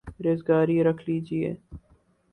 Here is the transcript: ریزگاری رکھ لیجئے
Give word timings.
ریزگاری 0.23 0.77
رکھ 0.83 1.03
لیجئے 1.07 1.51